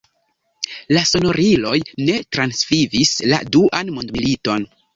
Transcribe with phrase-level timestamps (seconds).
[0.97, 1.75] La sonoriloj
[2.07, 4.71] ne transvivis la Duan mondmiliton.